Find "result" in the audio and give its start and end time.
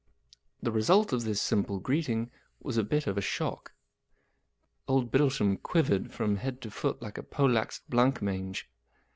0.71-1.13